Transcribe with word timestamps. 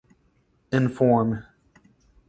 Inform. 0.79 1.45